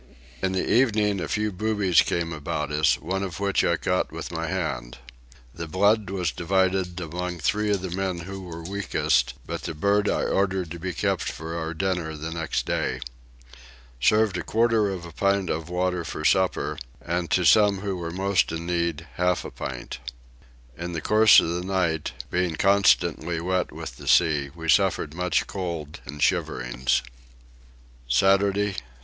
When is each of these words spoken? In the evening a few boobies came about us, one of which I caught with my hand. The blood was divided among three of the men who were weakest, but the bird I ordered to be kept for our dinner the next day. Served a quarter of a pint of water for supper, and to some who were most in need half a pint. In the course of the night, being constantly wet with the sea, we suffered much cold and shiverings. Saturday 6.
In 0.41 0.53
the 0.53 0.67
evening 0.67 1.21
a 1.21 1.27
few 1.27 1.51
boobies 1.51 2.01
came 2.01 2.33
about 2.33 2.71
us, 2.71 2.97
one 2.99 3.21
of 3.21 3.39
which 3.39 3.63
I 3.63 3.77
caught 3.77 4.11
with 4.11 4.31
my 4.31 4.47
hand. 4.47 4.97
The 5.53 5.67
blood 5.67 6.09
was 6.09 6.31
divided 6.31 6.99
among 6.99 7.37
three 7.37 7.69
of 7.69 7.81
the 7.83 7.91
men 7.91 8.21
who 8.21 8.41
were 8.41 8.63
weakest, 8.63 9.35
but 9.45 9.61
the 9.61 9.75
bird 9.75 10.09
I 10.09 10.23
ordered 10.23 10.71
to 10.71 10.79
be 10.79 10.91
kept 10.91 11.31
for 11.31 11.55
our 11.55 11.75
dinner 11.75 12.17
the 12.17 12.31
next 12.31 12.65
day. 12.65 13.01
Served 13.99 14.37
a 14.39 14.43
quarter 14.43 14.89
of 14.89 15.05
a 15.05 15.11
pint 15.11 15.51
of 15.51 15.69
water 15.69 16.03
for 16.03 16.25
supper, 16.25 16.79
and 16.99 17.29
to 17.29 17.45
some 17.45 17.81
who 17.81 17.95
were 17.95 18.09
most 18.09 18.51
in 18.51 18.65
need 18.65 19.05
half 19.17 19.45
a 19.45 19.51
pint. 19.51 19.99
In 20.75 20.93
the 20.93 21.01
course 21.01 21.39
of 21.39 21.49
the 21.49 21.63
night, 21.63 22.13
being 22.31 22.55
constantly 22.55 23.39
wet 23.39 23.71
with 23.71 23.97
the 23.97 24.07
sea, 24.07 24.49
we 24.55 24.67
suffered 24.67 25.13
much 25.13 25.45
cold 25.45 25.99
and 26.07 26.23
shiverings. 26.23 27.03
Saturday 28.09 28.69
6. 28.71 28.81